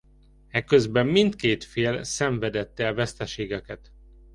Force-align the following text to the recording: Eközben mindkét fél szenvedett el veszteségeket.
Eközben 0.49 1.07
mindkét 1.07 1.63
fél 1.63 2.03
szenvedett 2.03 2.79
el 2.79 2.93
veszteségeket. 2.93 3.91